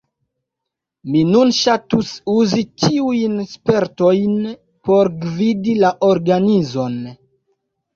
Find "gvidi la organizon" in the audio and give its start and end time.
5.31-7.03